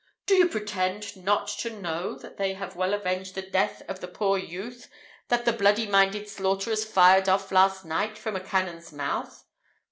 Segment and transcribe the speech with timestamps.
[0.25, 4.07] Do you pretend not to know that they have well avenged the death of the
[4.07, 4.89] poor youth
[5.27, 9.45] that the bloody minded slaughterers fired off last night from a cannon's mouth?